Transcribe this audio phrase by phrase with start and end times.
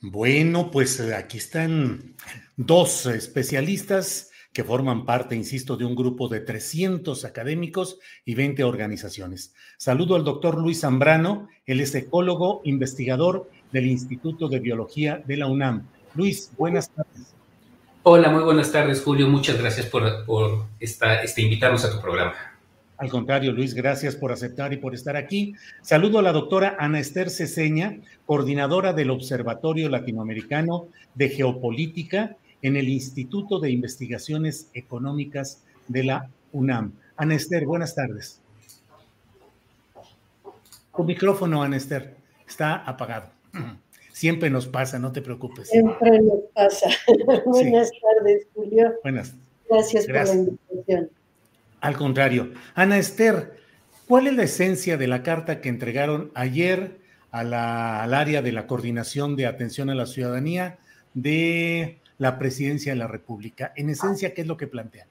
[0.00, 2.14] Bueno, pues eh, aquí están
[2.56, 9.54] dos especialistas que forman parte, insisto, de un grupo de 300 académicos y 20 organizaciones.
[9.76, 15.46] Saludo al doctor Luis Zambrano, él es ecólogo, investigador del Instituto de Biología de la
[15.46, 15.88] UNAM.
[16.14, 17.34] Luis, buenas tardes.
[18.02, 19.28] Hola, muy buenas tardes, Julio.
[19.28, 22.55] Muchas gracias por, por esta, este, invitarnos a tu programa.
[22.98, 25.54] Al contrario, Luis, gracias por aceptar y por estar aquí.
[25.82, 32.88] Saludo a la doctora Ana Esther Ceseña, coordinadora del Observatorio Latinoamericano de Geopolítica en el
[32.88, 36.92] Instituto de Investigaciones Económicas de la UNAM.
[37.16, 38.40] Ana Esther, buenas tardes.
[40.96, 42.16] Tu micrófono, Ana Esther,
[42.48, 43.30] está apagado.
[44.12, 45.68] Siempre nos pasa, no te preocupes.
[45.68, 46.88] Siempre nos pasa.
[47.44, 48.94] Buenas tardes, Julio.
[49.02, 49.34] Buenas.
[49.68, 50.36] Gracias, Gracias.
[50.38, 51.10] por la invitación.
[51.80, 52.52] Al contrario.
[52.74, 53.56] Ana Esther,
[54.08, 56.98] ¿cuál es la esencia de la carta que entregaron ayer
[57.30, 60.78] a la- al área de la coordinación de atención a la ciudadanía
[61.14, 63.72] de la presidencia de la República?
[63.76, 65.08] En esencia, ¿qué es lo que plantean?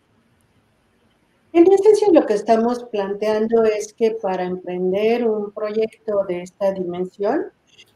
[1.53, 7.45] En esencia, lo que estamos planteando es que para emprender un proyecto de esta dimensión,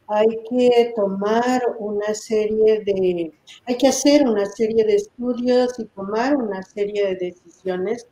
[0.07, 3.31] hay que tomar una serie de,
[3.65, 8.07] hay que hacer una serie de estudios y tomar una serie de decisiones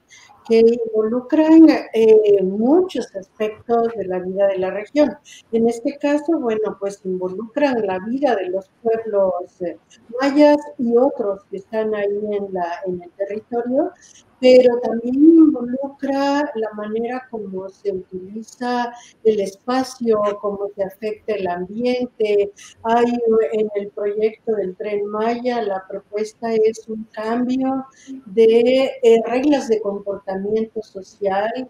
[0.47, 5.17] que involucran eh, muchos aspectos de la vida de la región.
[5.51, 9.77] En este caso, bueno, pues involucran la vida de los pueblos eh,
[10.21, 13.91] mayas y otros que están ahí en, la, en el territorio,
[14.39, 18.93] pero también involucra la manera como se utiliza
[19.23, 22.51] el espacio, cómo se afecta el ambiente.
[22.83, 23.05] Hay
[23.53, 27.85] en el proyecto del tren Maya, la propuesta es un cambio
[28.25, 31.69] de eh, reglas de comportamiento social,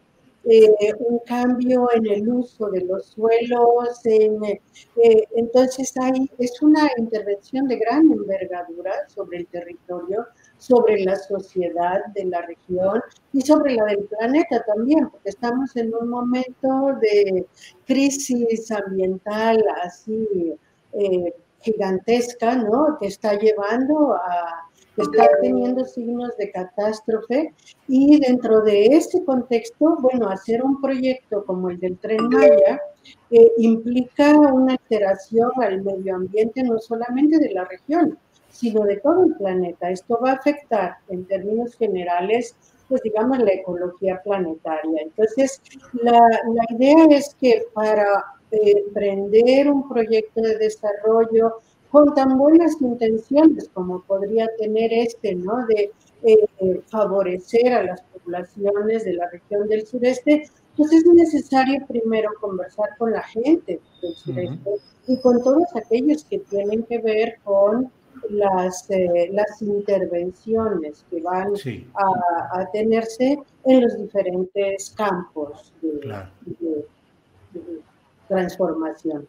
[0.50, 4.00] eh, un cambio en el uso de los suelos.
[4.06, 4.60] en, eh,
[5.36, 10.26] entonces, hay, es una intervención de gran envergadura sobre el territorio
[10.58, 13.02] sobre la sociedad de la región
[13.34, 17.46] y sobre la del planeta también, porque estamos en un momento de
[17.86, 20.56] crisis ambiental así
[20.94, 22.98] eh, gigantesca, ¿no?
[23.00, 27.54] Que está llevando a, que está teniendo signos de catástrofe
[27.88, 32.82] y dentro de ese contexto, bueno, hacer un proyecto como el del Tren Maya
[33.30, 38.18] eh, implica una alteración al medio ambiente no solamente de la región,
[38.58, 39.92] sino de todo el planeta.
[39.92, 42.56] Esto va a afectar en términos generales,
[42.90, 45.02] pues digamos, la ecología planetaria.
[45.04, 45.62] Entonces,
[45.94, 51.60] la, la idea es que para eh, emprender un proyecto de desarrollo
[51.92, 55.66] con tan buenas intenciones como podría tener este, ¿no?
[55.68, 55.92] De
[56.24, 62.90] eh, favorecer a las poblaciones de la región del sureste, pues es necesario primero conversar
[62.98, 64.82] con la gente del sureste uh -huh.
[65.08, 67.92] y con todos aquellos que tienen que ver con
[68.30, 71.88] las, eh, las intervenciones que van sí.
[71.94, 76.30] a, a, tenerse en los diferentes campos de, claro.
[76.46, 76.86] de,
[77.54, 77.82] de
[78.28, 79.28] transformación.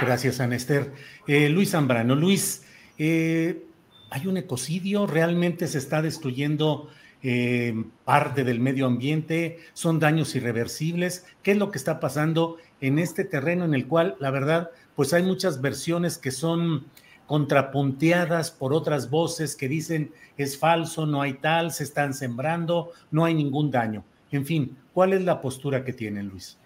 [0.00, 0.92] Gracias, Anester.
[1.26, 2.64] Eh, Luis Zambrano, Luis,
[2.98, 3.64] eh,
[4.10, 5.06] ¿hay un ecocidio?
[5.06, 6.88] ¿Realmente se está destruyendo
[7.22, 9.58] eh, parte del medio ambiente?
[9.72, 11.26] ¿Son daños irreversibles?
[11.42, 15.12] ¿Qué es lo que está pasando en este terreno en el cual, la verdad, pues
[15.12, 16.86] hay muchas versiones que son
[17.26, 23.24] contrapunteadas por otras voces que dicen es falso, no hay tal, se están sembrando, no
[23.24, 24.04] hay ningún daño.
[24.30, 26.58] En fin, ¿cuál es la postura que tienen, Luis?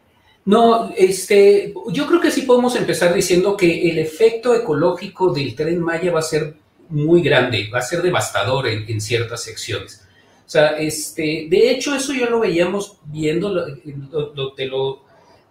[0.44, 5.78] No, este, yo creo que sí podemos empezar diciendo que el efecto ecológico del tren
[5.78, 6.55] Maya va a ser
[6.88, 10.06] muy grande, va a ser devastador en, ciertas secciones.
[10.46, 15.02] O sea, este, de hecho, eso ya lo veíamos viendo de, lo,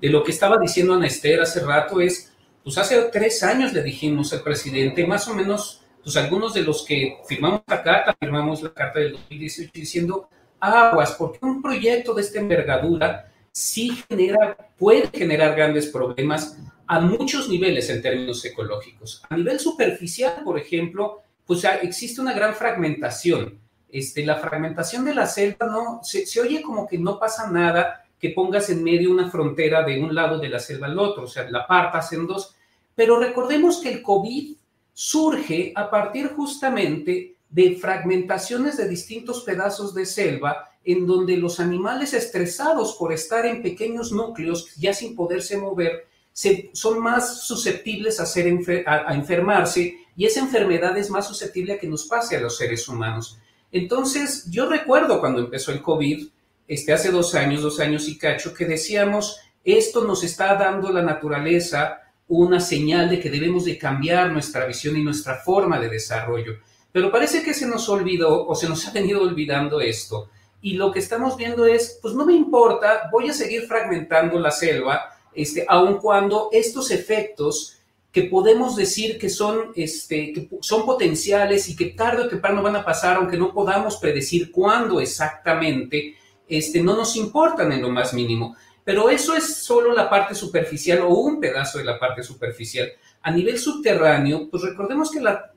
[0.01, 2.31] de lo que estaba diciendo Ana Esther hace rato, es,
[2.67, 6.83] pues hace tres años le dijimos al presidente, más o menos, pues algunos de los
[6.83, 10.27] que firmamos la carta, firmamos la carta del 2018 diciendo,
[10.59, 17.47] aguas, porque un proyecto de esta envergadura sí genera, puede generar grandes problemas a muchos
[17.47, 19.23] niveles en términos ecológicos.
[19.29, 23.61] A nivel superficial, por ejemplo, pues existe una gran fragmentación.
[23.87, 28.03] Este, la fragmentación de la selva no se, se, oye como que no pasa nada
[28.19, 31.27] que pongas en medio una frontera de un lado de la selva al otro, o
[31.27, 32.55] sea, la partas en dos.
[32.97, 34.55] Pero recordemos que el COVID
[34.91, 42.15] surge a partir justamente de fragmentaciones de distintos pedazos de selva en donde los animales
[42.15, 48.25] estresados por estar en pequeños núcleos ya sin poderse mover se, son más susceptibles a,
[48.25, 48.47] ser
[48.87, 52.87] a, enfermarse y esa enfermedad es más susceptible a que nos pase a los seres
[52.87, 53.37] humanos.
[53.71, 56.27] Entonces, yo recuerdo cuando empezó el COVID,
[56.67, 61.03] este, hace dos años, dos años y cacho, que decíamos, esto nos está dando la
[61.03, 66.57] naturaleza una señal de que debemos de cambiar nuestra visión y nuestra forma de desarrollo.
[66.91, 70.29] Pero parece que se nos olvidó o se nos ha venido olvidando esto.
[70.61, 74.51] Y lo que estamos viendo es, pues no me importa, voy a seguir fragmentando la
[74.51, 77.77] selva, este, aun cuando estos efectos
[78.11, 82.75] que podemos decir que son, este, que son potenciales y que tarde o temprano van
[82.75, 86.15] a pasar, aunque no podamos predecir cuándo exactamente,
[86.47, 88.55] este, no nos importan en lo más mínimo.
[88.87, 92.89] Pero eso es solo la parte superficial o un pedazo de la parte superficial.
[93.21, 95.51] A nivel subterráneo, pues recordemos que la,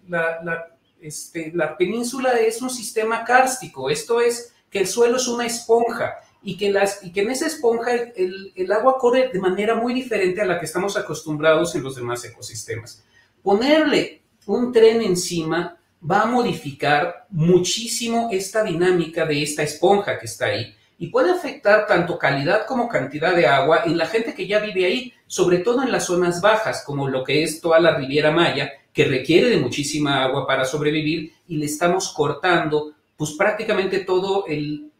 [1.00, 6.16] este, la península es un sistema kárstico, esto es que el suelo es una esponja
[6.42, 9.94] y que, las, y que en esa esponja el, el, agua corre de manera muy
[9.94, 13.04] diferente a la que estamos acostumbrados en los demás ecosistemas.
[13.44, 20.46] Ponerle un tren encima va a modificar muchísimo esta dinámica de esta esponja que está
[20.46, 24.58] ahí y puede afectar tanto calidad como cantidad de agua en la gente que ya
[24.58, 28.30] vive ahí, sobre todo en las zonas bajas, como lo que es toda la Riviera
[28.30, 34.44] Maya, que requiere de muchísima agua para sobrevivir y le estamos cortando pues prácticamente todo
[34.46, 34.90] el,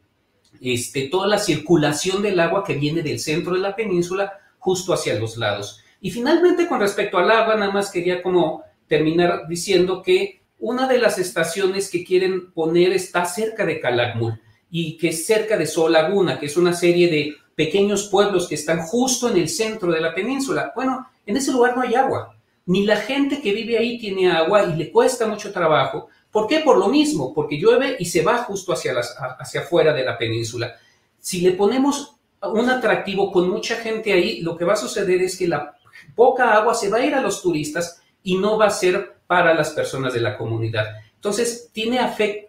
[0.62, 5.20] este, toda la circulación del agua que viene del centro de la península justo hacia
[5.20, 5.82] los lados.
[6.00, 10.96] Y finalmente con respecto al agua, nada más quería como terminar diciendo que una de
[10.96, 15.92] las estaciones que quieren poner está cerca de Calakmul y que es cerca de Sol
[15.92, 20.00] Laguna, que es una serie de pequeños pueblos que están justo en el centro de
[20.00, 20.72] la península.
[20.74, 22.34] Bueno, en ese lugar no hay agua,
[22.66, 26.08] ni la gente que vive ahí tiene agua y le cuesta mucho trabajo.
[26.30, 26.60] ¿Por qué?
[26.60, 30.16] Por lo mismo, porque llueve y se va justo hacia, las, hacia afuera de la
[30.16, 30.76] península.
[31.18, 35.36] Si le ponemos un atractivo con mucha gente ahí, lo que va a suceder es
[35.36, 35.74] que la
[36.14, 39.54] poca agua se va a ir a los turistas y no va a ser para
[39.54, 40.86] las personas de la comunidad.
[41.20, 42.00] Entonces, tiene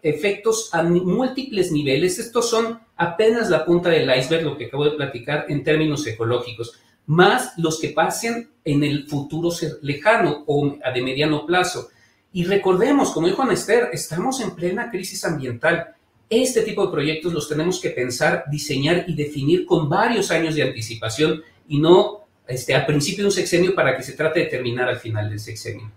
[0.02, 2.18] efectos a múltiples niveles.
[2.18, 6.80] Estos son apenas la punta del iceberg, lo que acabo de platicar en términos ecológicos,
[7.04, 9.50] más los que pasen en el futuro
[9.82, 11.90] lejano o de mediano plazo.
[12.32, 15.88] Y recordemos, como dijo Anester, estamos en plena crisis ambiental.
[16.30, 20.62] Este tipo de proyectos los tenemos que pensar, diseñar y definir con varios años de
[20.62, 24.88] anticipación y no este, al principio de un sexenio para que se trate de terminar
[24.88, 25.92] al final del sexenio.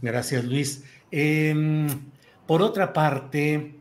[0.00, 0.84] Gracias, Luis.
[1.10, 1.88] Em,
[2.46, 3.80] por otra parte,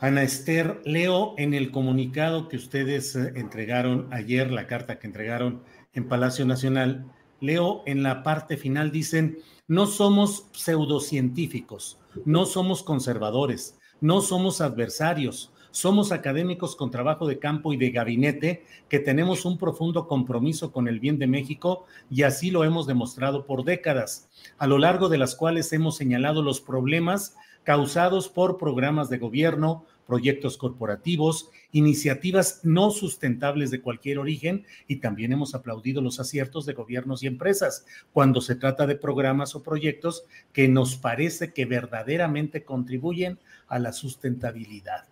[0.00, 5.62] Ana Esther, leo en el comunicado que ustedes eh, entregaron ayer, la carta que entregaron
[5.92, 7.06] en Palacio Nacional,
[7.40, 15.53] leo en la parte final, dicen, no somos pseudocientíficos, no somos conservadores, no somos adversarios,
[15.74, 20.86] somos académicos con trabajo de campo y de gabinete que tenemos un profundo compromiso con
[20.86, 25.18] el bien de México y así lo hemos demostrado por décadas, a lo largo de
[25.18, 32.92] las cuales hemos señalado los problemas causados por programas de gobierno, proyectos corporativos, iniciativas no
[32.92, 38.40] sustentables de cualquier origen y también hemos aplaudido los aciertos de gobiernos y empresas cuando
[38.40, 45.06] se trata de programas o proyectos que nos parece que verdaderamente contribuyen a la sustentabilidad.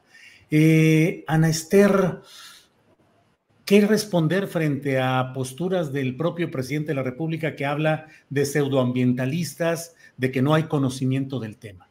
[0.54, 2.21] Eh, Ana Esther,
[3.64, 9.97] ¿qué responder frente a posturas del propio presidente de la República que habla de pseudoambientalistas,
[10.18, 11.88] de que no hay conocimiento del tema?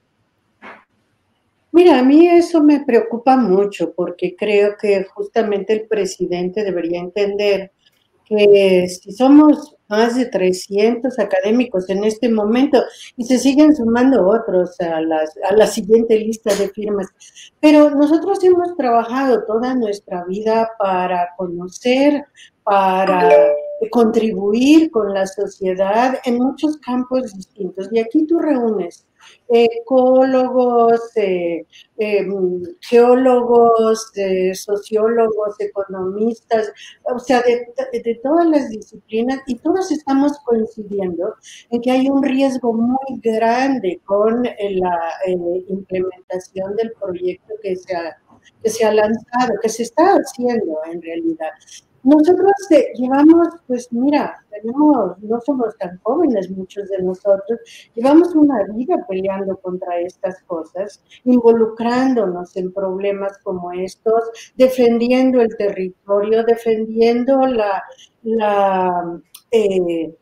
[1.71, 7.71] Mira, a mí eso me preocupa mucho porque creo que justamente el presidente debería entender
[8.23, 12.81] que si somos más de 300 académicos en este momento
[13.17, 17.07] y se siguen sumando otros a, la siguiente lista de firmas.
[17.59, 22.25] Pero nosotros hemos trabajado toda nuestra vida para conocer
[22.63, 23.29] para
[23.89, 27.89] contribuir con la sociedad en muchos campos distintos.
[27.91, 29.05] Y aquí tú reúnes
[29.49, 31.65] ecólogos, eh,
[31.97, 34.11] em, geólogos,
[34.53, 36.71] sociólogos, economistas,
[37.03, 41.35] o sea, de, todas las disciplinas y todos estamos coincidiendo
[41.69, 44.99] en que hay un riesgo muy grande con la
[45.67, 48.17] implementación del proyecto que se, ha,
[48.63, 51.51] que se ha lanzado, que se está haciendo en realidad.
[52.03, 52.51] Nosotros
[52.95, 57.59] llevamos, pues mira, tenemos, no somos tan jóvenes muchos de nosotros,
[57.95, 64.23] llevamos una vida peleando contra estas cosas, involucrándonos en problemas como estos,
[64.55, 67.83] defendiendo el territorio, defendiendo la,
[68.23, 70.15] la eh,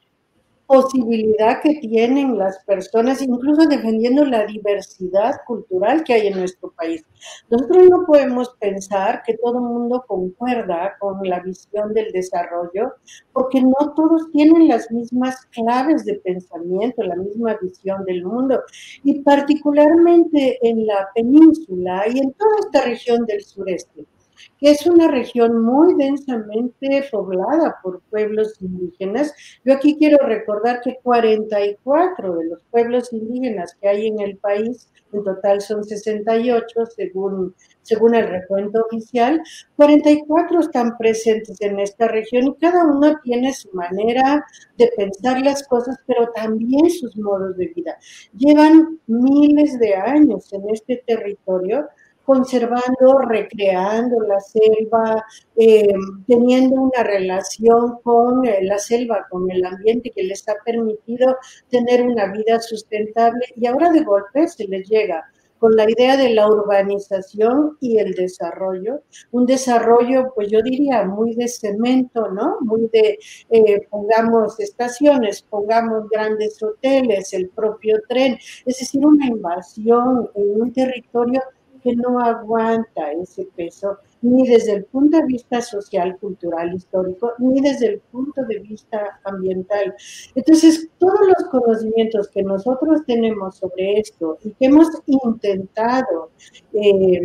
[0.70, 7.04] posibilidad que tienen las personas, incluso defendiendo la diversidad cultural que hay en nuestro país.
[7.50, 12.94] Nosotros no podemos pensar que todo el mundo concuerda con la visión del desarrollo,
[13.34, 18.62] porque no todos tienen las mismas claves de pensamiento, la misma visión del mundo.
[19.04, 24.06] Y particularmente en la península y en toda esta región del sureste
[24.60, 29.34] que es una región muy densamente poblada por pueblos indígenas.
[29.64, 34.90] Yo aquí quiero recordar que 44 de los pueblos indígenas que hay en el país,
[35.14, 39.42] en total son 68 según, según el recuento oficial,
[39.76, 44.46] 44 están presentes en esta región y cada uno tiene su manera
[44.78, 47.98] de pensar las cosas, pero también sus modos de vida.
[48.38, 51.88] Llevan miles de años en este territorio
[52.30, 55.92] conservando, recreando la selva, eh,
[56.28, 61.38] teniendo una relación con eh, la selva, con el ambiente que les ha permitido
[61.72, 63.48] tener una vida sustentable.
[63.56, 65.26] Y ahora de golpe se les llega
[65.58, 71.34] con la idea de la urbanización y el desarrollo, un desarrollo, pues yo diría, muy
[71.34, 72.58] de cemento, ¿no?
[72.62, 73.18] Muy de,
[73.50, 80.72] eh, pongamos estaciones, pongamos grandes hoteles, el propio tren, es decir, una invasión en un
[80.72, 81.42] territorio
[81.82, 87.62] que no aguanta ese peso ni desde el punto de vista social, cultural, histórico, ni
[87.62, 89.96] desde el punto de vista ambiental.
[90.36, 96.32] Entonces, todos los conocimientos que nosotros tenemos sobre esto y que hemos intentado
[96.74, 97.22] eh,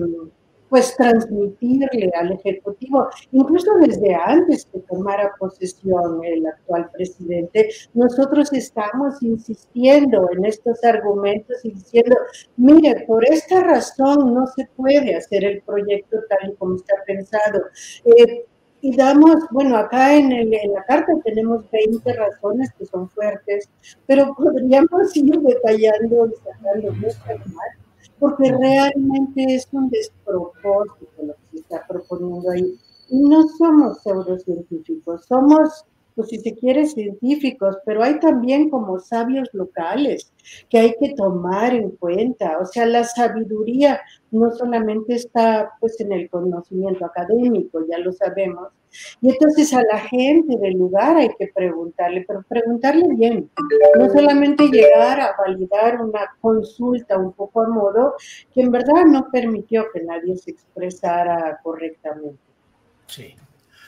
[0.69, 9.23] pues transmitirle al Ejecutivo, incluso desde antes que tomara posesión el actual presidente, nosotros estamos
[9.23, 12.17] insistiendo en estos argumentos y diciendo,
[12.57, 17.63] mire, por esta razón no se puede hacer el proyecto tal y como está pensado.
[18.05, 18.45] Eh,
[18.81, 23.71] y damos, bueno, acá en, en, la carta tenemos 20 razones que son fuertes,
[24.07, 27.84] pero podríamos ir detallando y sacando muchas más
[28.19, 32.79] porque realmente es un despropósito lo que se está proponiendo ahí.
[33.11, 39.49] Y no somos pseudocientíficos, somos, pues si se quiere, científicos, pero hay también como sabios
[39.53, 40.33] locales
[40.69, 42.59] que hay que tomar en cuenta.
[42.59, 48.69] O sea, la sabiduría no solamente está pues en el conocimiento académico, ya lo sabemos,
[49.21, 53.51] y entonces a la gente del lugar hay que preguntarle, pero preguntarle bien,
[53.99, 58.15] no solamente llegar a validar una consulta un poco a modo
[58.53, 62.39] que en verdad no permitió que nadie se expresara correctamente.
[63.07, 63.35] Sí.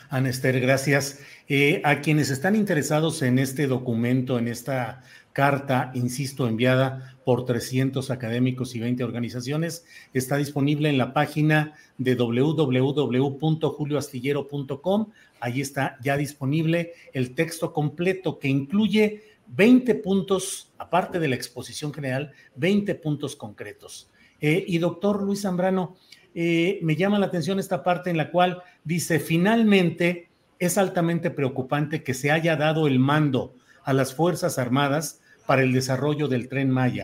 [0.09, 1.19] Anester, gracias.
[1.49, 8.11] Eh, a quienes están interesados en este documento, en esta carta, insisto, enviada por 300
[8.11, 9.85] académicos y 20 organizaciones.
[10.15, 15.11] Está disponible en la página de www.julioastillero.com.
[15.41, 21.93] Ahí está ya disponible el texto completo que incluye 20 puntos, aparte de la exposición
[21.93, 24.11] general, 20 puntos concretos.
[24.41, 25.97] Eh, y doctor Luis Zambrano,
[26.35, 32.03] eh, me llama la atención esta parte en la cual dice, finalmente es altamente preocupante
[32.03, 36.71] que se haya dado el mando a las Fuerzas Armadas para el desarrollo del tren
[36.71, 37.03] Maya.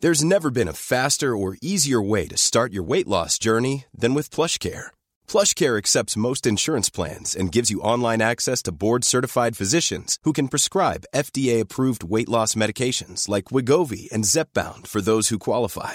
[0.00, 4.14] There's never been a faster or easier way to start your weight loss journey than
[4.14, 4.92] with PlushCare.
[5.26, 10.46] PlushCare accepts most insurance plans and gives you online access to board-certified physicians who can
[10.46, 15.94] prescribe FDA-approved weight loss medications like Wigovi and Zepbound for those who qualify.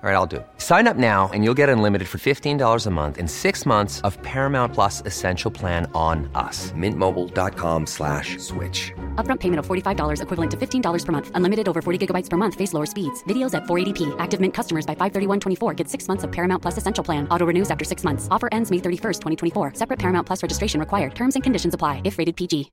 [0.00, 0.46] All right, I'll do it.
[0.58, 4.16] Sign up now and you'll get unlimited for $15 a month in six months of
[4.22, 6.70] Paramount Plus Essential Plan on us.
[6.70, 8.92] Mintmobile.com slash switch.
[9.16, 11.30] Upfront payment of $45 equivalent to $15 per month.
[11.34, 12.54] Unlimited over 40 gigabytes per month.
[12.54, 13.24] Face lower speeds.
[13.24, 14.14] Videos at 480p.
[14.20, 17.26] Active Mint customers by 531.24 get six months of Paramount Plus Essential Plan.
[17.32, 18.28] Auto renews after six months.
[18.30, 19.72] Offer ends May 31st, 2024.
[19.74, 21.16] Separate Paramount Plus registration required.
[21.16, 22.70] Terms and conditions apply if rated PG.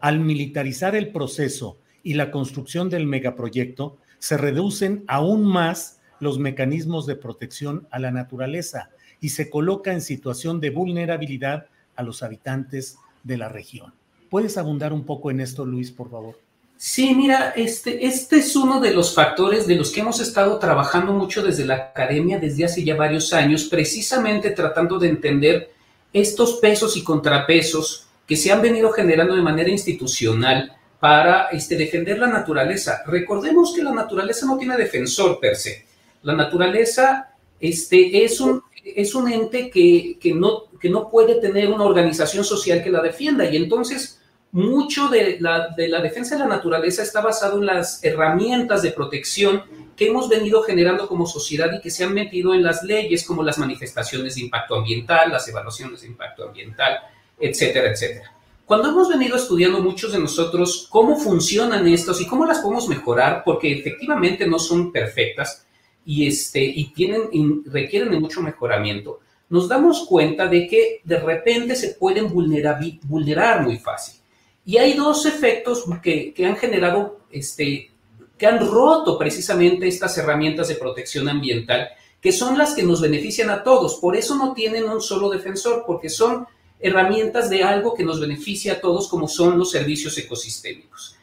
[0.00, 7.06] Al militarizar el proceso y la construcción del megaproyecto, se reducen aún más los mecanismos
[7.06, 12.98] de protección a la naturaleza y se coloca en situación de vulnerabilidad a los habitantes
[13.22, 13.92] de la región.
[14.30, 16.38] ¿Puedes abundar un poco en esto, Luis, por favor?
[16.78, 21.12] Sí, mira, este, este es uno de los factores de los que hemos estado trabajando
[21.14, 25.70] mucho desde la academia desde hace ya varios años, precisamente tratando de entender
[26.12, 32.18] estos pesos y contrapesos que se han venido generando de manera institucional para este, defender
[32.18, 33.04] la naturaleza.
[33.06, 35.86] Recordemos que la naturaleza no tiene defensor per se.
[36.24, 37.28] La naturaleza
[37.60, 42.90] este, es, un, ente que, que, no, que no puede tener una organización social que
[42.90, 44.20] la defienda y entonces
[44.50, 48.90] mucho de la, de la defensa de la naturaleza está basado en las herramientas de
[48.90, 49.62] protección
[49.96, 53.44] que hemos venido generando como sociedad y que se han metido en las leyes como
[53.44, 56.98] las manifestaciones de impacto ambiental, las evaluaciones de impacto ambiental,
[57.38, 58.35] etcétera, etcétera.
[58.66, 63.42] Cuando hemos venido estudiando muchos de nosotros cómo funcionan estos y cómo las podemos mejorar,
[63.44, 65.64] porque efectivamente no son perfectas
[66.04, 71.20] y, este, y, tienen, y requieren de mucho mejoramiento, nos damos cuenta de que de
[71.20, 74.20] repente se pueden vulnerar, muy fácil.
[74.64, 77.92] Y hay dos efectos que, que han generado, este,
[78.36, 81.88] que han roto precisamente estas herramientas de protección ambiental,
[82.20, 83.94] que son las que nos benefician a todos.
[84.00, 86.48] Por eso no tienen un solo defensor, porque son
[86.80, 91.16] herramientas de algo que nos beneficia a todos como son los servicios ecosistémicos.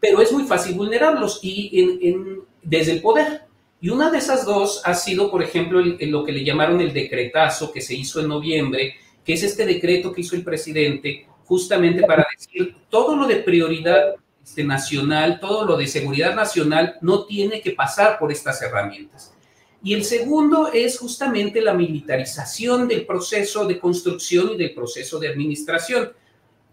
[0.00, 2.14] Pero es muy fácil vulnerarlos y
[2.62, 3.42] desde el poder.
[3.80, 7.72] Y una de esas dos ha sido, por ejemplo, lo que le llamaron el decretazo
[7.72, 12.26] que se hizo en noviembre, que es este decreto que hizo el presidente justamente para
[12.36, 17.72] decir todo lo de prioridad este, nacional, todo lo de seguridad nacional no tiene que
[17.72, 19.32] pasar por estas herramientas.
[19.82, 25.28] Y el segundo es justamente la militarización del proceso de construcción y del proceso de
[25.28, 26.12] administración.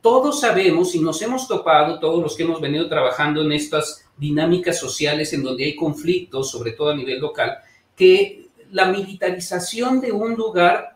[0.02, 4.80] Todos sabemos y nos hemos topado, todos los que hemos venido trabajando en estas dinámicas
[4.80, 7.58] sociales en donde hay conflictos, sobre todo a nivel local,
[7.96, 10.96] que la militarización de un lugar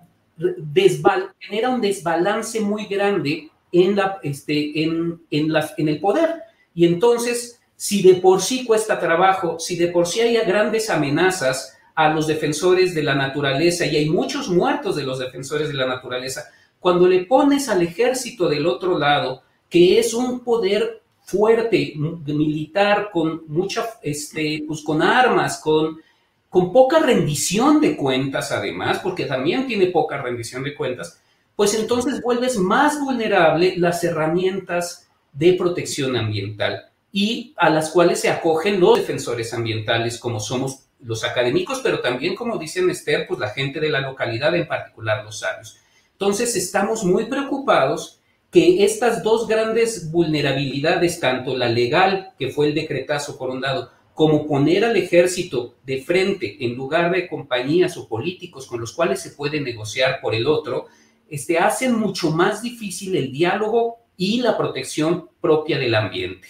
[1.40, 6.42] genera un desbalance muy grande en, la, este, en, en, la, en el poder.
[6.74, 11.79] Y entonces, si de por sí cuesta trabajo, si de por sí hay grandes amenazas,
[12.00, 15.86] a los defensores de la naturaleza y hay muchos muertos de los defensores de la
[15.86, 16.46] naturaleza.
[16.80, 23.44] Cuando le pones al ejército del otro lado, que es un poder fuerte, militar, con
[23.48, 26.00] mucha, este, pues con armas, con,
[26.48, 31.20] con poca rendición de cuentas además, porque también tiene poca rendición de cuentas,
[31.54, 38.30] pues entonces vuelves más vulnerable las herramientas de protección ambiental y a las cuales se
[38.30, 43.50] acogen los defensores ambientales como somos los académicos, pero también, como dicen Esther, pues la
[43.50, 45.78] gente de la localidad, en particular los sabios.
[46.12, 48.20] Entonces, estamos muy preocupados
[48.52, 53.92] que estas dos grandes vulnerabilidades, tanto la legal, que fue el decretazo por un lado,
[54.14, 59.22] como poner al ejército de frente en lugar de compañías o políticos con los cuales
[59.22, 60.88] se puede negociar por el otro,
[61.30, 66.50] este, hacen mucho más difícil el diálogo y la protección propia del ambiente.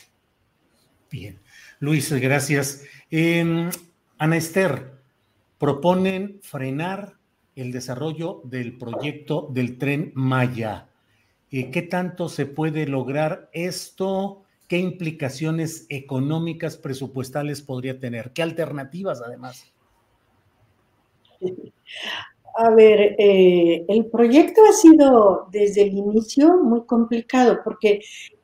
[1.11, 1.39] Bien.
[1.79, 2.83] Luis, gracias.
[3.11, 3.69] Em,
[4.21, 4.99] Ana Esther,
[5.57, 7.13] proponen frenar
[7.55, 10.89] el desarrollo del proyecto del tren Maya.
[11.51, 14.43] Eh, ¿Qué tanto se puede lograr esto?
[14.67, 18.33] ¿Qué implicaciones económicas, presupuestales podría tener?
[18.33, 19.71] ¿Qué alternativas además?
[22.55, 28.01] A ver, eh, el proyecto ha sido desde el inicio muy complicado porque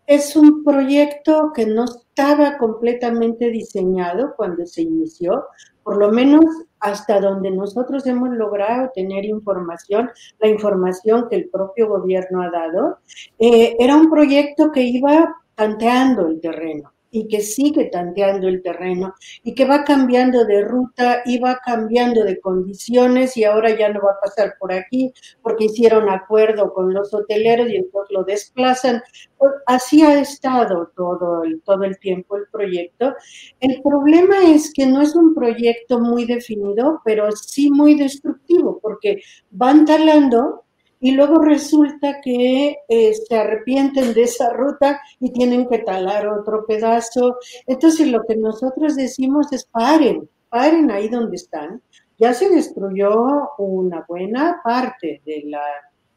[0.08, 1.86] es un proyecto que no
[2.18, 5.44] estaba completamente diseñado cuando se inició,
[5.84, 6.46] por lo menos
[6.80, 13.00] hasta donde nosotros hemos logrado tener información, la información que el propio gobierno ha dado,
[13.38, 19.16] eh, era un proyecto que iba tanteando el terreno y que sigue tanteando el terreno
[19.42, 24.02] y que va cambiando de ruta y va cambiando de condiciones y ahora ya no
[24.02, 29.02] va a pasar por aquí porque hicieron acuerdo con los hoteleros y entonces lo desplazan.
[29.38, 33.16] Pues, así ha estado todo el, todo el tiempo el proyecto.
[33.62, 39.22] El problema es que no es un proyecto muy definido, pero sí muy destructivo porque
[39.52, 40.65] van talando
[41.06, 46.66] y luego resulta que eh, se arrepienten de esa ruta y tienen que talar otro
[46.66, 47.38] pedazo.
[47.68, 51.80] Entonces lo que nosotros decimos es paren, paren ahí donde están.
[52.18, 55.62] Ya se destruyó una buena parte de la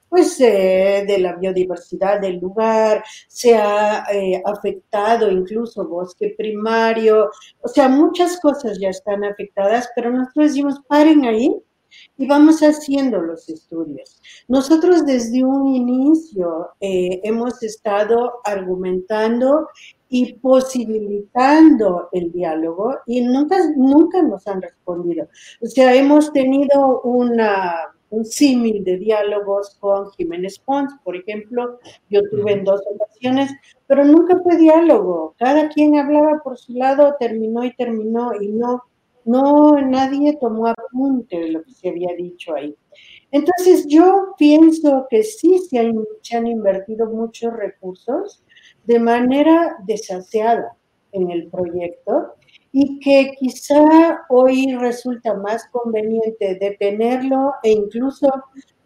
[0.09, 7.29] pues eh, de la biodiversidad del lugar, se ha eh, afectado incluso bosque primario,
[7.61, 11.55] o sea, muchas cosas ya están afectadas, pero nosotros decimos, paren ahí
[12.16, 14.20] y vamos haciendo los estudios.
[14.48, 19.68] Nosotros desde un inicio eh, hemos estado argumentando
[20.09, 25.29] y posibilitando el diálogo y nunca, nunca nos han respondido.
[25.61, 32.20] O sea, hemos tenido una un símil de diálogos con Jiménez Pons, por ejemplo, yo
[32.31, 33.53] tuve en dos ocasiones,
[33.87, 38.85] pero nunca fue diálogo, cada quien hablaba por su lado, terminó y terminó y no,
[39.28, 42.74] no, nadie tomó apunte de lo que se había dicho ahí.
[43.30, 48.42] Entonces yo pienso que sí se han, invertido muchos recursos
[48.84, 50.76] de manera desaseada
[51.12, 52.34] en el proyecto
[52.72, 58.28] y que quizá hoy resulta más conveniente detenerlo e incluso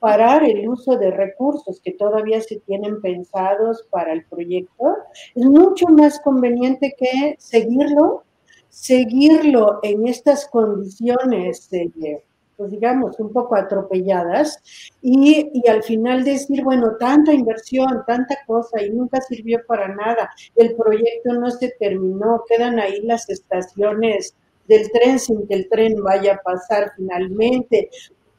[0.01, 4.97] parar el uso de recursos que todavía se tienen pensados para el proyecto,
[5.37, 8.25] es mucho más conveniente que seguirlo,
[8.73, 12.23] seguirlo en estas condiciones de,
[12.57, 14.59] pues, digamos, un poco atropelladas
[15.03, 20.31] y, y, al final decir, bueno, tanta inversión, tanta cosa y nunca sirvió para nada,
[20.57, 24.35] el proyecto no se terminó, quedan ahí las estaciones
[24.69, 27.91] del tren sin que el tren vaya a pasar finalmente.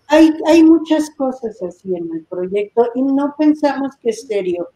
[0.08, 4.70] Hay, hay muchas cosas así en el proyecto y no pensamos que es serio,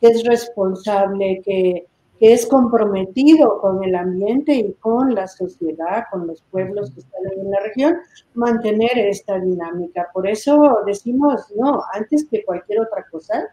[0.00, 1.86] que es responsable, que
[2.32, 7.50] es comprometido con el ambiente y con la sociedad, con los pueblos que están en
[7.50, 7.96] la región,
[8.32, 10.08] mantener esta dinámica.
[10.12, 13.48] Por eso decimos, no, antes que cualquier otra cosa,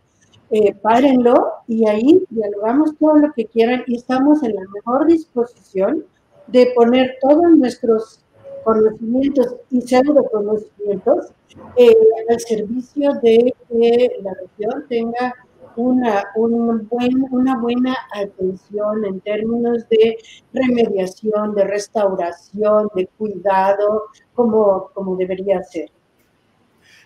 [0.51, 1.33] eh, párenlo
[1.67, 6.05] y ahí dialogamos todo lo que quieran y estamos en la mejor disposición
[6.47, 8.23] de poner todos nuestros
[8.63, 11.31] conocimientos y pseudo conocimientos
[11.75, 11.95] eh,
[12.29, 15.35] al servicio de que la región tenga
[15.75, 20.17] una, un buen, una buena atención en términos de
[20.53, 24.03] remediación, de restauración, de cuidado,
[24.33, 25.89] como, como debería ser.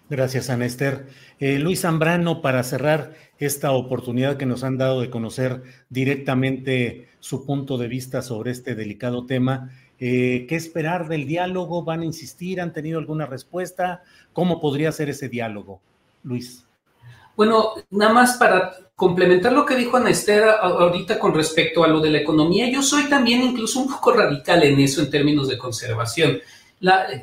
[0.08, 1.08] Gracias, Ana Esther.
[1.39, 7.43] Eh, Luis Zambrano, para cerrar esta oportunidad que nos han dado de conocer directamente su
[7.45, 11.84] punto de vista sobre este delicado tema, eh, ¿qué esperar del diálogo?
[11.84, 12.62] ¿Van a insistir?
[12.62, 14.04] ¿Han tenido alguna respuesta?
[14.32, 15.82] ¿Cómo podría ser ese diálogo,
[16.23, 16.64] Luis?
[17.36, 20.12] Bueno, nada más para complementar lo que dijo Ana
[20.62, 24.63] ahorita con respecto a lo de la economía, yo soy también incluso un poco radical
[24.63, 26.39] en eso en términos de conservación.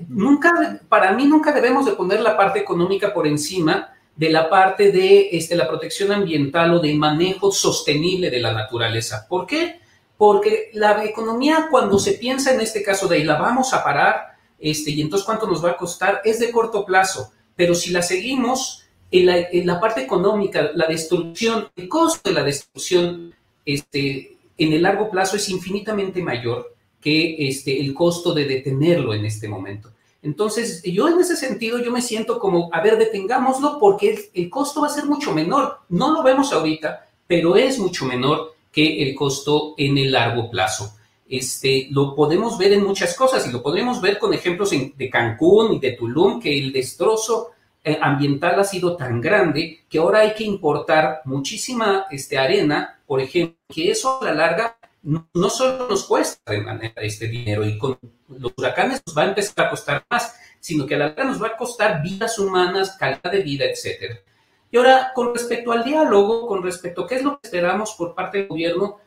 [0.09, 4.93] nunca, para mí nunca debemos de poner la parte económica por encima de la parte
[4.93, 9.27] de este, la protección ambiental o de manejo sostenible de la naturaleza.
[9.27, 9.81] ¿Por qué?
[10.19, 14.91] Porque la economía, cuando se piensa en este caso de la vamos a parar, este,
[14.91, 17.33] y entonces cuánto nos va a costar, es de corto plazo.
[17.57, 23.35] Pero si la seguimos, en la, parte económica, la destrucción, el costo de la destrucción
[23.67, 29.27] este, en el largo plazo es infinitamente mayor que este, el costo de detenerlo en
[29.27, 29.91] este momento.
[30.23, 34.81] Entonces, yo en ese sentido, yo me siento como, a ver, detengámoslo porque el, costo
[34.81, 35.81] va a ser mucho menor.
[35.89, 40.95] No lo vemos ahorita, pero es mucho menor que el costo en el largo plazo.
[41.29, 45.75] Este, lo podemos ver en muchas cosas y lo podemos ver con ejemplos de Cancún
[45.75, 47.51] y de Tulum, que el destrozo
[48.01, 53.57] ambiental ha sido tan grande que ahora hay que importar muchísima este, arena, por ejemplo,
[53.69, 57.99] que eso a la larga no, solo nos cuesta de manera este dinero y con
[58.29, 61.43] los huracanes nos va a empezar a costar más, sino que a la larga nos
[61.43, 64.19] va a costar vidas humanas, calidad de vida, etcétera.
[64.71, 68.15] Y ahora, con respecto al diálogo, con respecto a qué es lo que esperamos por
[68.15, 69.01] parte del gobierno,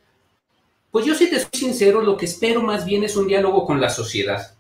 [0.91, 3.81] pues yo si te soy sincero, lo que espero más bien es un diálogo con
[3.81, 4.54] la sociedad.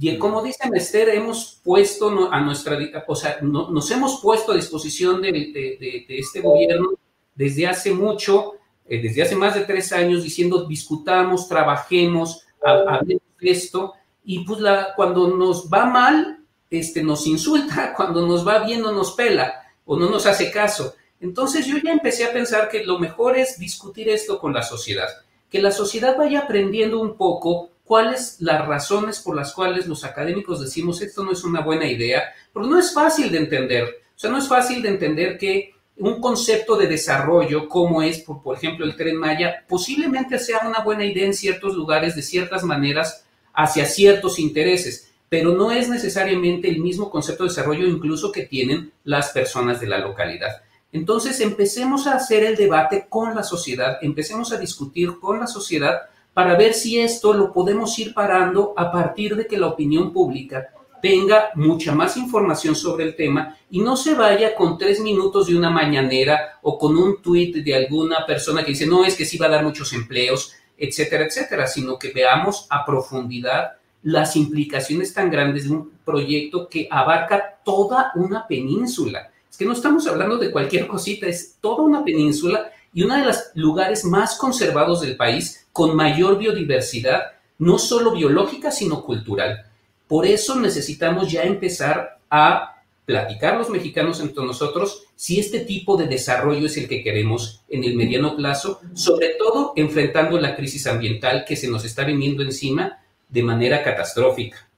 [0.00, 5.20] Y como dice Esther, hemos puesto a nuestra, o sea, nos hemos puesto a disposición
[5.20, 6.90] de, este gobierno
[7.34, 8.54] desde hace mucho,
[8.86, 14.60] eh, desde hace más de tres años, diciendo discutamos, trabajemos, hablemos de esto, y pues
[14.94, 19.96] cuando nos va mal, este, nos insulta, cuando nos va bien no nos pela o
[19.96, 20.94] no nos hace caso.
[21.20, 25.08] Entonces yo ya empecé a pensar que lo mejor es discutir esto con la sociedad,
[25.50, 30.60] que la sociedad vaya aprendiendo un poco cuáles las razones por las cuales los académicos
[30.60, 32.22] decimos esto no es una buena idea,
[32.52, 33.84] porque no es fácil de entender.
[34.14, 38.42] O sea, no es fácil de entender que un concepto de desarrollo como es, por,
[38.42, 42.62] por ejemplo, el tren Maya, posiblemente sea una buena idea en ciertos lugares, de ciertas
[42.62, 43.24] maneras,
[43.54, 48.92] hacia ciertos intereses, pero no es necesariamente el mismo concepto de desarrollo incluso que tienen
[49.04, 50.62] las personas de la localidad.
[50.92, 56.02] Entonces empecemos a hacer el debate con la sociedad, empecemos a discutir con la sociedad
[56.38, 60.68] para ver si esto lo podemos ir parando a partir de que la opinión pública
[61.02, 65.56] tenga mucha más información sobre el tema y no se vaya con tres minutos de
[65.56, 69.36] una mañanera o con un tuit de alguna persona que dice, no, es que sí
[69.36, 73.72] va a dar muchos empleos, etcétera, etcétera, sino que veamos a profundidad
[74.04, 79.32] las implicaciones tan grandes de un proyecto que abarca toda una península.
[79.50, 83.26] Es que no estamos hablando de cualquier cosita, es toda una península y uno de
[83.26, 89.66] los lugares más conservados del país con mayor biodiversidad, no solo biológica, sino cultural.
[90.08, 96.08] Por eso necesitamos ya empezar a platicar los mexicanos entre nosotros si este tipo de
[96.08, 101.44] desarrollo es el que queremos en el mediano plazo, sobre todo enfrentando la crisis ambiental
[101.46, 104.68] que se nos está viniendo encima de manera catastrófica.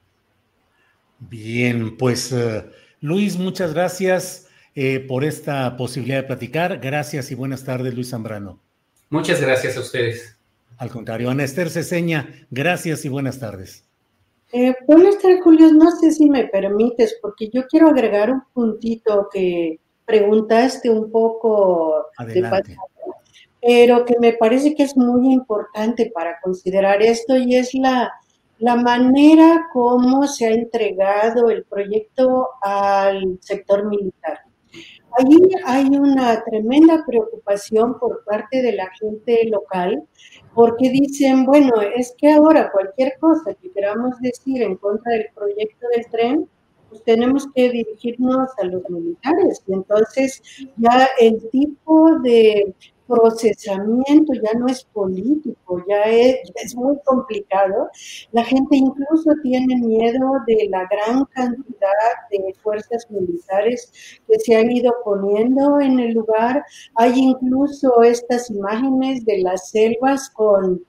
[1.21, 2.67] Bien, pues eh,
[3.01, 6.79] Luis, muchas gracias eh, por esta posibilidad de platicar.
[6.79, 8.59] Gracias y buenas tardes, Luis Zambrano.
[9.09, 10.37] Muchas gracias a ustedes.
[10.79, 13.85] Al contrario, Ana Esther Ceseña, gracias y buenas tardes.
[14.53, 15.73] Eh, buenas tardes, Julio.
[15.73, 22.07] No sé si me permites, porque yo quiero agregar un puntito que preguntaste un poco
[22.17, 22.73] Adelante.
[22.73, 23.17] de pasado,
[23.61, 28.11] pero que me parece que es muy importante para considerar esto y es la
[28.61, 34.41] la manera como se ha entregado el proyecto al sector militar.
[35.19, 40.05] Allí hay una tremenda preocupación por parte de la gente local
[40.55, 45.87] porque dicen, bueno, es que ahora cualquier cosa que queramos decir en contra del proyecto
[45.95, 46.49] del tren,
[46.89, 49.63] pues tenemos que dirigirnos a los militares.
[49.67, 50.43] Y entonces
[50.77, 52.75] ya el tipo de
[53.11, 57.91] procesamiento ya no es político, ya es, es, muy complicado.
[58.33, 63.93] La gente incluso tiene miedo de la gran cantidad de fuerzas militares
[64.29, 66.65] que se han ido poniendo en el lugar.
[66.95, 70.81] Hay incluso estas imágenes de las selvas con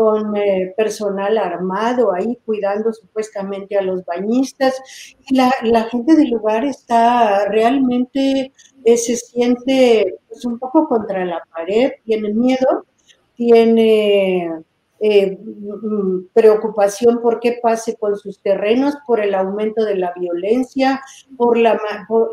[0.00, 4.80] con eh, personal armado ahí cuidando supuestamente a los bañistas.
[5.28, 8.50] La, la gente del lugar está realmente,
[8.84, 12.86] eh, se siente pues, un poco contra la pared, tiene miedo,
[13.34, 14.62] tiene
[15.00, 21.00] eh, mm, preocupación por qué pase con sus terrenos, por el aumento de la violencia,
[21.36, 21.80] por la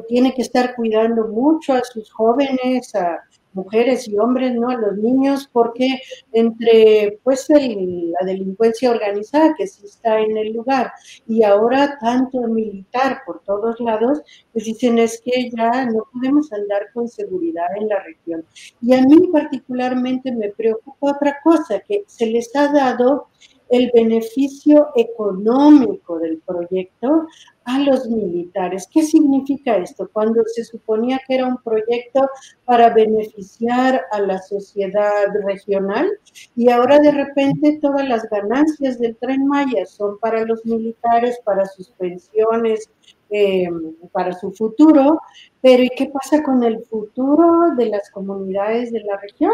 [0.08, 3.24] tiene que estar cuidando mucho a sus jóvenes, a,
[3.58, 4.70] mujeres y hombres, ¿no?
[4.70, 6.00] A los niños, porque
[6.32, 10.92] entre pues el, la delincuencia organizada que sí está en el lugar
[11.28, 14.22] y ahora tanto militar por todos lados,
[14.54, 18.46] pues dicen es que ya no podemos andar con seguridad en la región.
[18.82, 23.28] Y a mí particularmente me preocupa otra cosa, que se les ha dado
[23.70, 27.28] el beneficio económico del proyecto
[27.66, 28.88] a los militares.
[28.92, 30.10] ¿Qué significa esto?
[30.12, 32.30] Cuando se suponía que era un proyecto
[32.66, 36.10] para beneficiar a la sociedad regional
[36.56, 41.66] y ahora de repente todas las ganancias del tren Maya son para los militares, para
[41.66, 42.90] sus pensiones,
[43.30, 43.68] eh,
[44.12, 45.20] para su futuro,
[45.62, 49.54] pero ¿y qué pasa con el futuro de las comunidades de la región?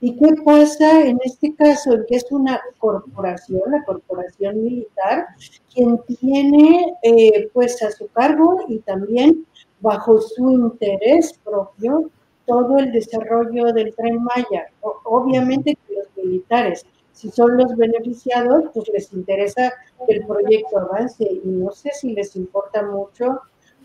[0.00, 5.26] ¿Y qué pasa en este caso en que es una corporación, la corporación militar,
[5.72, 9.46] quien tiene eh, pues a su cargo y también
[9.80, 12.10] bajo su interés propio
[12.46, 14.66] todo el desarrollo del tren Maya?
[15.04, 19.72] Obviamente que los militares si son los beneficiados, pues les interesa
[20.06, 21.24] que el proyecto avance.
[21.24, 23.40] Y no sé si les importa mucho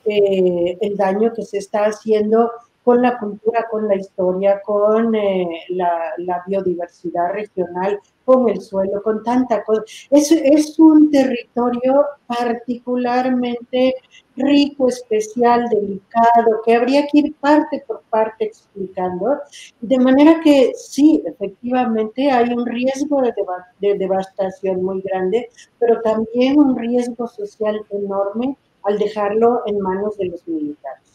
[0.05, 2.51] eh, el daño que se está haciendo
[2.89, 9.23] con la cultura, con la historia, con eh, la, biodiversidad regional, con el suelo, con
[9.23, 9.83] tanta cosa.
[10.09, 13.93] Es, un territorio particularmente
[14.35, 19.37] rico, especial, delicado, que habría que ir parte por parte explicando,
[19.81, 25.47] de manera que sí, efectivamente hay un riesgo de devastación muy grande,
[25.77, 31.08] pero también un riesgo social enorme al dejarlo en manos de los militares.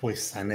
[0.00, 0.52] Pues San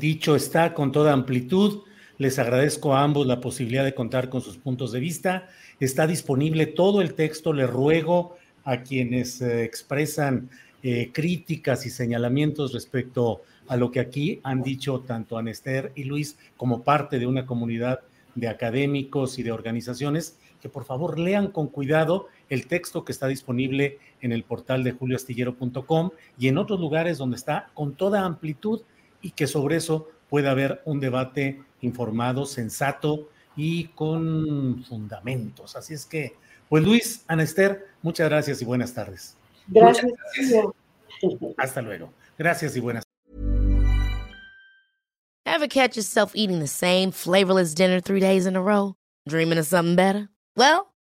[0.00, 1.82] dicho está con toda amplitud.
[2.18, 5.48] Les agradezco a ambos la posibilidad de contar con sus puntos de vista.
[5.78, 7.52] Está disponible todo el texto.
[7.52, 10.50] Les ruego a quienes eh, expresan
[10.82, 16.36] eh, críticas y señalamientos respecto a lo que aquí han dicho tanto Anester y Luis
[16.56, 18.00] como parte de una comunidad
[18.34, 23.26] de académicos y de organizaciones, que por favor lean con cuidado el texto que está
[23.26, 28.82] disponible en el portal de julioastillero.com y en otros lugares donde está con toda amplitud
[29.22, 35.76] y que sobre eso pueda haber un debate informado, sensato y con fundamentos.
[35.76, 36.34] Así es que
[36.70, 39.36] Pues Luis, Ana Esther, muchas gracias y buenas tardes.
[39.66, 40.06] Gracias.
[41.56, 42.12] Hasta luego.
[42.38, 43.02] Gracias y buenas
[45.44, 48.94] Ever catch yourself eating the same flavorless dinner three days in a row?
[49.28, 50.28] Dreaming of something better?
[50.56, 50.89] Well,